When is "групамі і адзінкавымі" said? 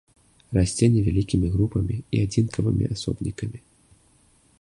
1.57-2.85